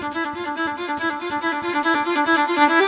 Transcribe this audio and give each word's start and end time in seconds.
Thank 0.00 0.14
you. 2.82 2.87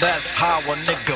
that's 0.00 0.30
how 0.30 0.58
a 0.60 0.76
nigga 0.84 1.15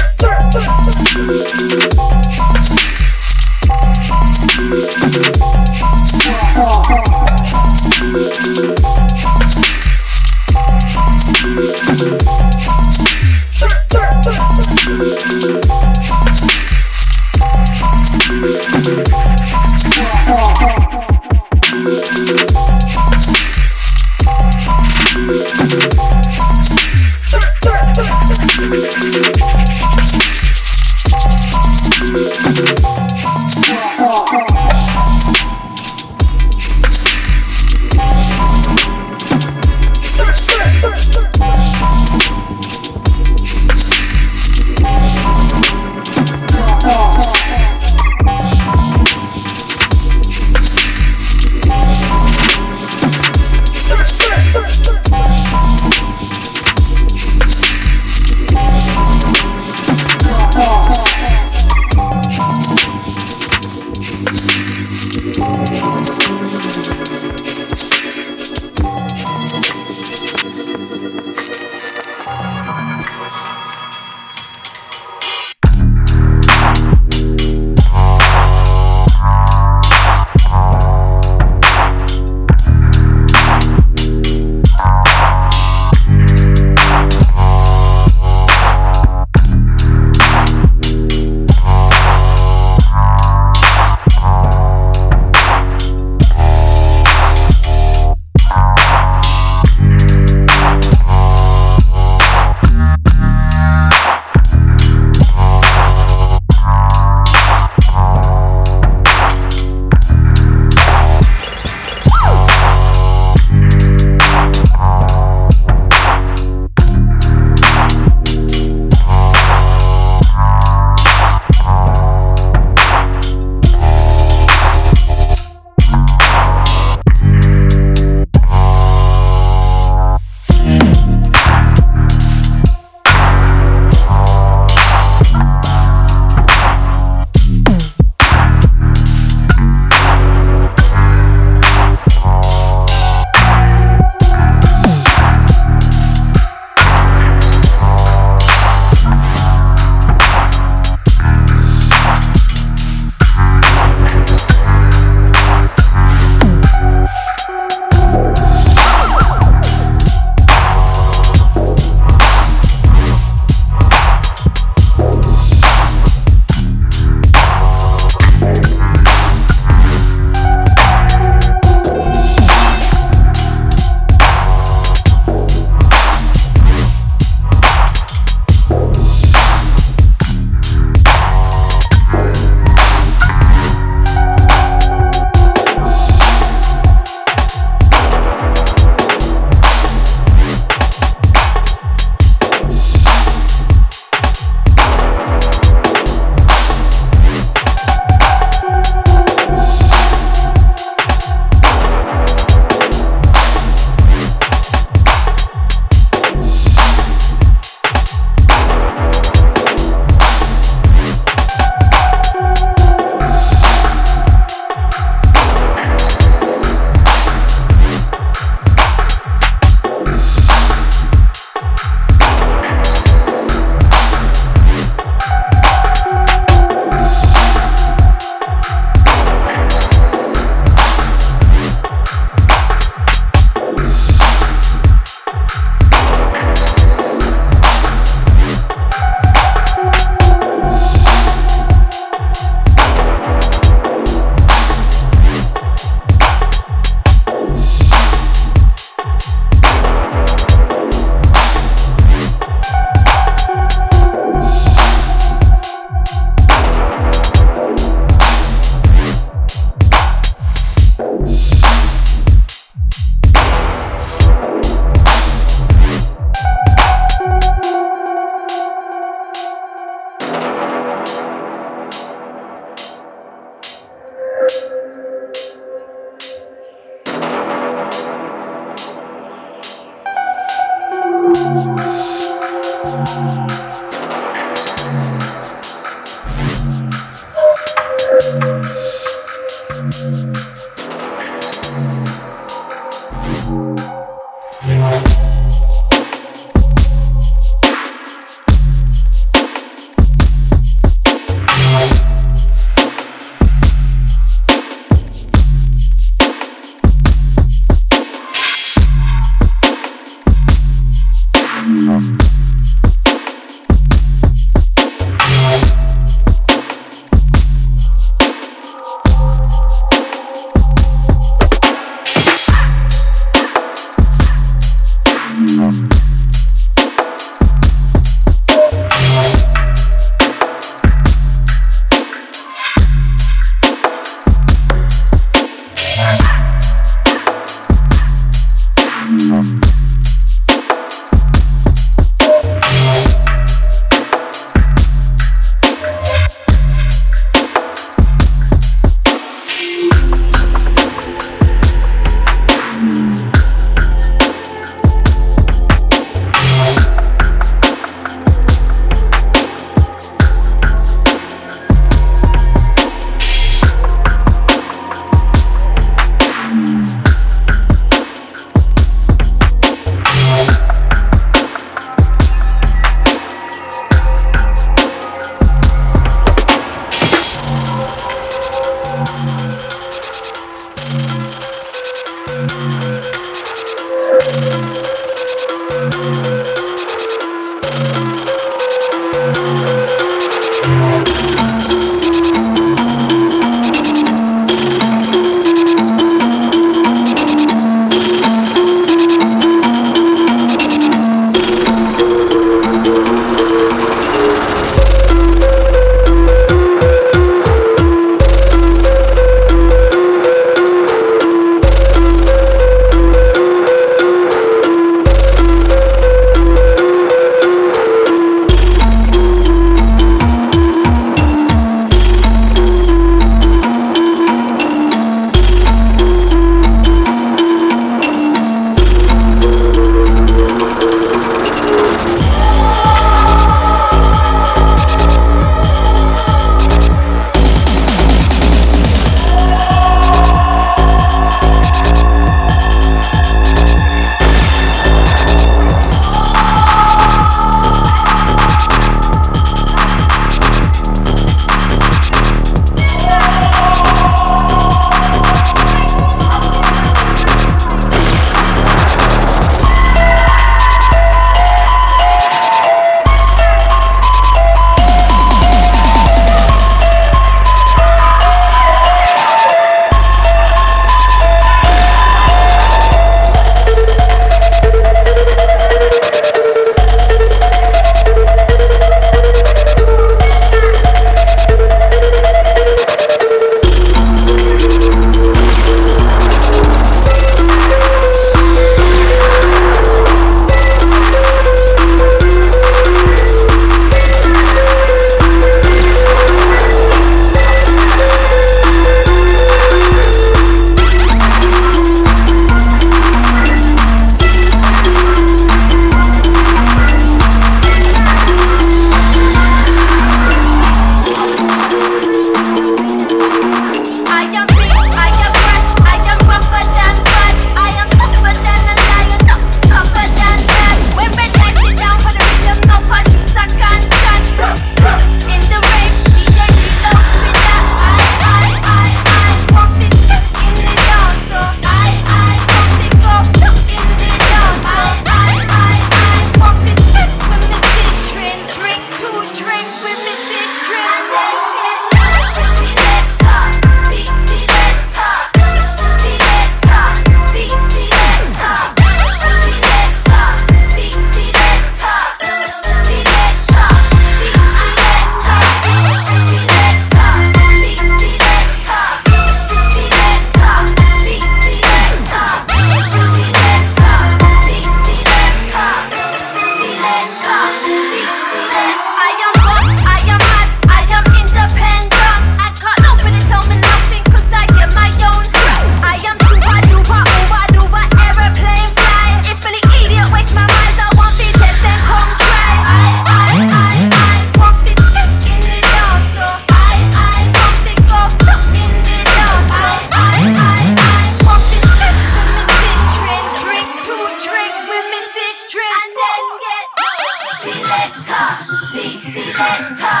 selector, 597.54 598.26
see 598.72 598.98
selector, 598.98 600.00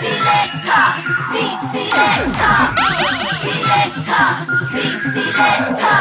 selector, 0.00 0.84
seat 1.28 1.60
selector, 1.72 2.56
selector, 3.40 4.26
see 4.68 4.92
selector, 5.14 5.98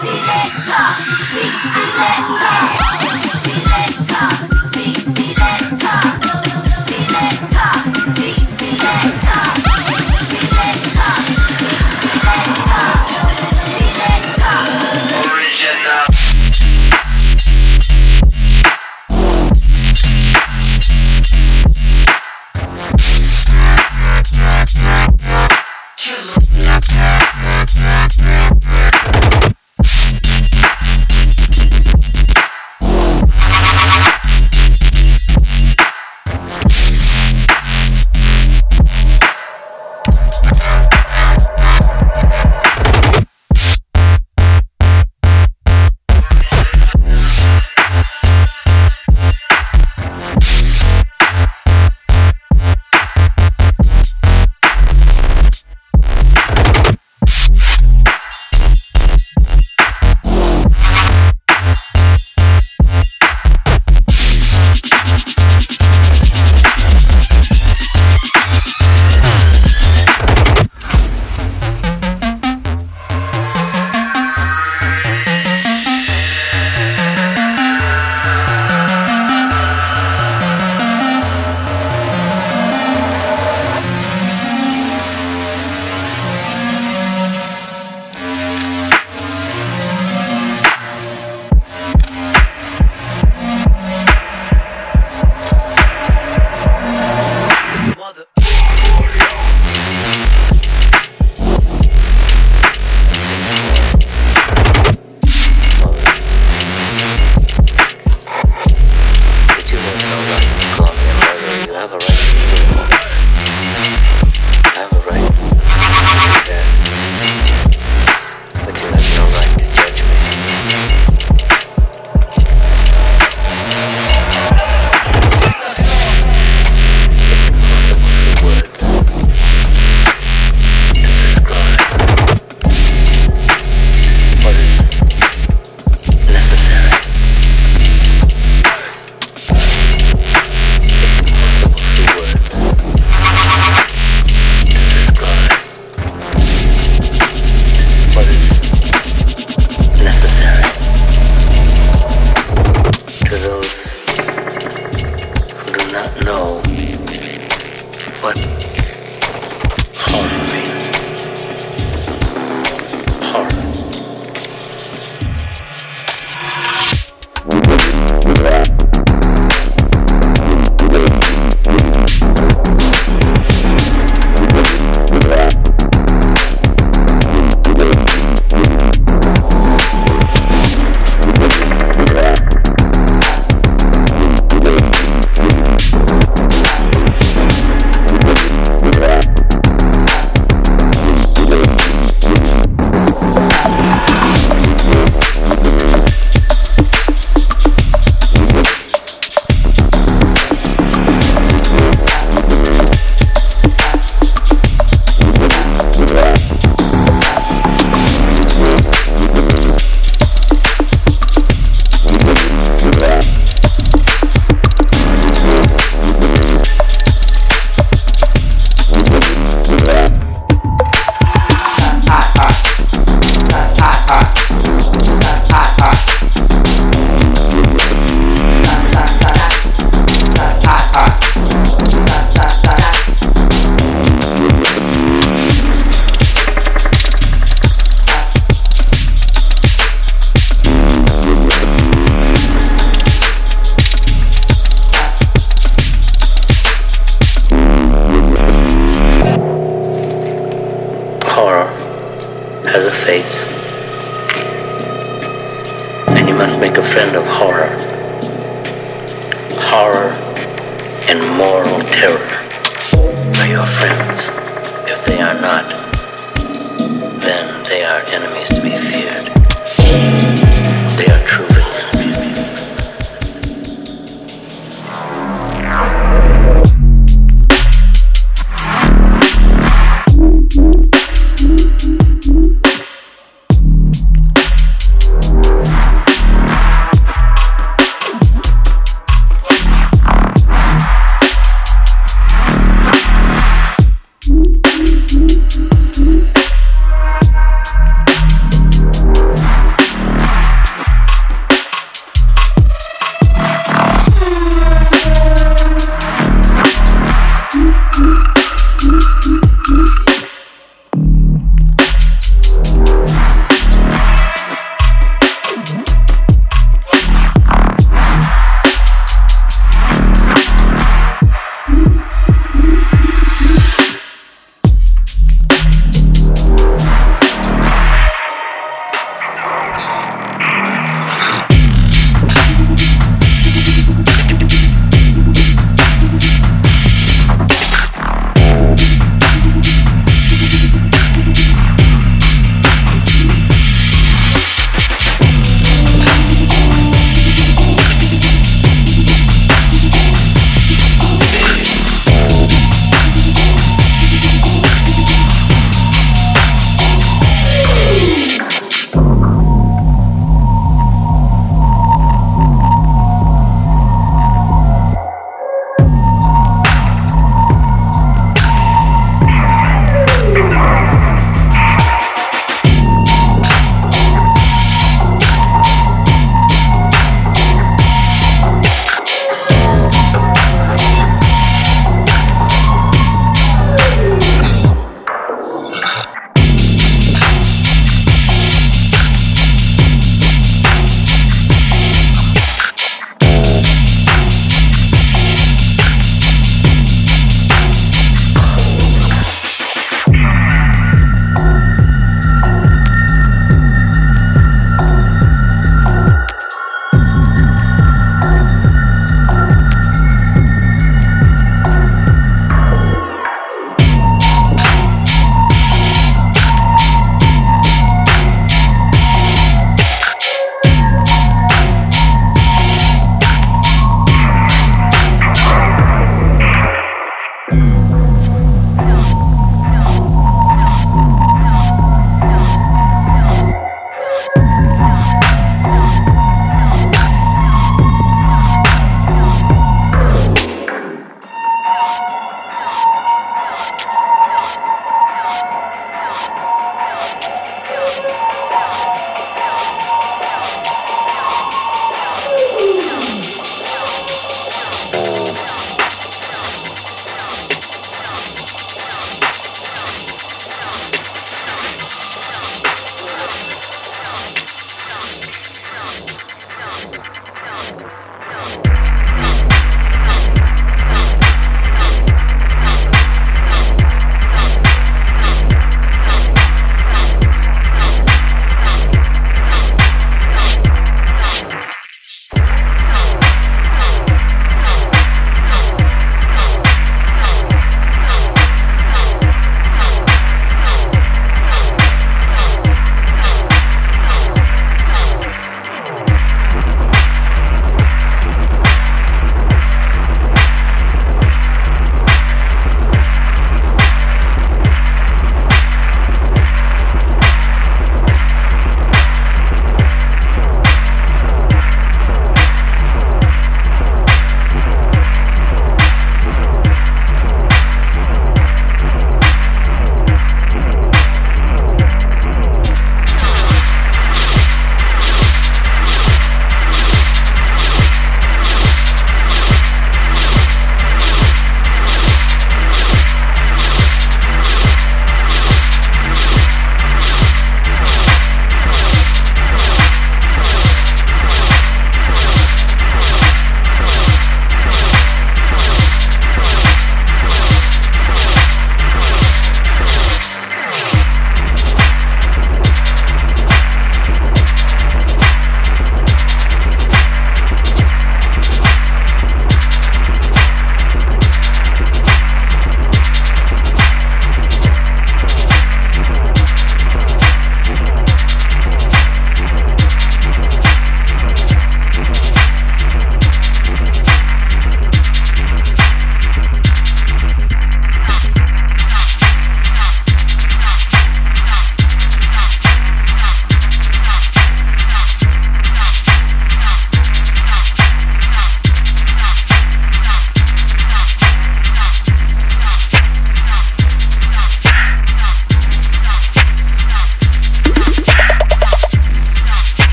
selector, 0.00 0.86
seat 1.28 1.56
selector, 1.74 2.58
selector, 3.34 4.28
seat 4.72 4.94
selector. 4.94 5.23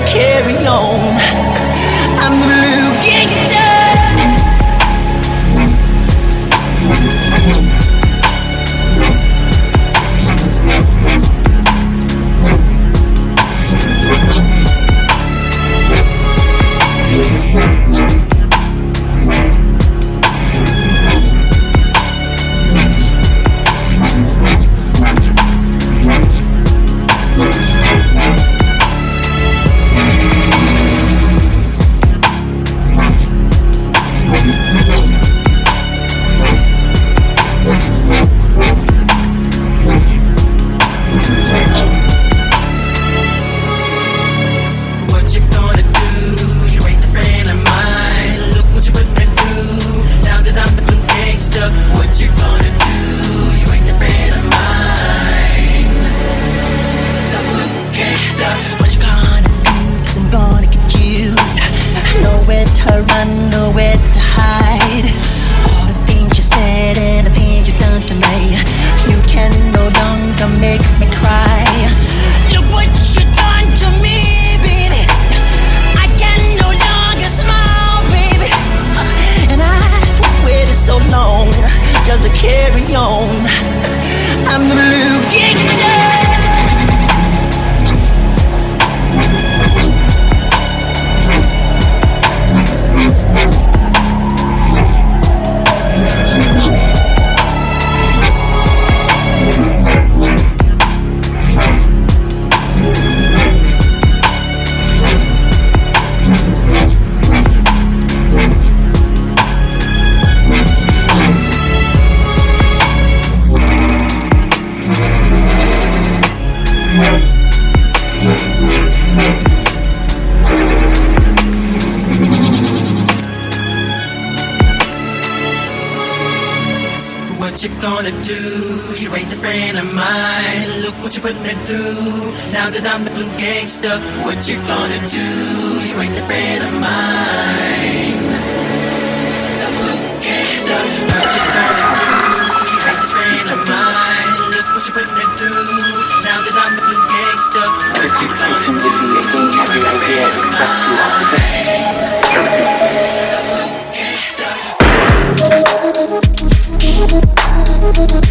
To 0.00 0.04
carry 0.06 0.66
on. 0.66 1.00
I'm 2.22 2.38
the 2.38 2.46
blue 2.46 3.57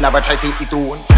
Never 0.00 0.20
try 0.20 0.36
to 0.36 0.52
take 0.52 0.60
it. 0.60 1.17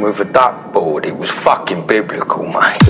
With 0.00 0.20
a 0.20 0.24
duck 0.24 0.72
board. 0.72 1.04
It 1.04 1.16
was 1.16 1.30
fucking 1.30 1.86
biblical, 1.86 2.46
mate. 2.46 2.87